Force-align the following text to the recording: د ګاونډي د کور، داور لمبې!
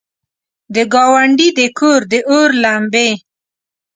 د 0.75 0.77
ګاونډي 0.93 1.47
د 1.57 1.59
کور، 1.79 1.99
داور 2.11 2.49
لمبې! 2.63 3.09